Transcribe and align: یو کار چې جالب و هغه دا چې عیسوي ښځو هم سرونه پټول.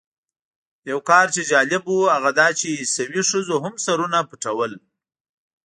یو 0.89 0.99
کار 1.09 1.25
چې 1.35 1.41
جالب 1.49 1.83
و 1.89 1.97
هغه 2.15 2.31
دا 2.39 2.47
چې 2.59 2.67
عیسوي 2.79 3.21
ښځو 3.29 3.55
هم 3.63 3.73
سرونه 3.85 4.19
پټول. 4.29 4.71